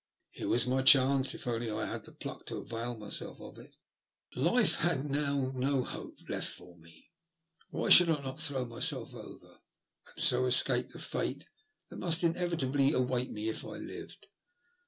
Here 0.31 0.47
was 0.47 0.65
my 0.65 0.81
chance 0.81 1.35
if 1.35 1.45
only 1.45 1.69
I 1.69 1.85
had 1.85 2.05
the 2.05 2.11
pluck 2.11 2.47
to 2.47 2.57
avail 2.57 2.97
myself 2.97 3.39
of 3.39 3.59
it. 3.59 3.75
Life 4.35 4.77
had 4.77 5.05
now 5.05 5.51
no 5.53 5.83
hope 5.83 6.27
left 6.27 6.47
for 6.49 6.75
me. 6.79 7.11
Why 7.69 7.89
should 7.89 8.09
I 8.09 8.19
not 8.23 8.39
throw 8.39 8.65
myself 8.65 9.13
over, 9.13 9.59
and 10.07 10.17
so 10.17 10.47
escape 10.47 10.89
the 10.89 10.97
fate 10.97 11.45
that 11.89 11.97
must 11.97 12.23
inevitably 12.23 12.93
await 12.93 13.29
me 13.29 13.47
if 13.47 13.63
I 13.63 13.77
lived 13.77 14.25